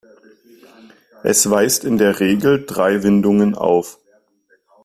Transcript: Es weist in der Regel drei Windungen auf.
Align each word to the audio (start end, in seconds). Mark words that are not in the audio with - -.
Es 1.21 1.47
weist 1.51 1.83
in 1.85 1.99
der 1.99 2.19
Regel 2.19 2.65
drei 2.65 3.03
Windungen 3.03 3.53
auf. 3.53 3.99